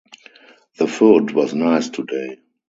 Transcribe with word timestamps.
The 0.79 0.87
food 0.87 1.29
was 1.29 1.53
nice 1.53 1.89
today. 1.89 2.39